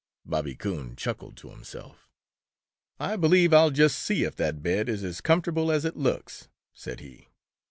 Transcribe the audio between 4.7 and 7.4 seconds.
is as comfortable as it looks," said he.